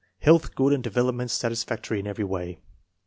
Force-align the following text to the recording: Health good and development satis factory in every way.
Health 0.21 0.55
good 0.55 0.73
and 0.73 0.83
development 0.83 1.29
satis 1.29 1.63
factory 1.63 1.99
in 1.99 2.07
every 2.07 2.23
way. 2.23 2.57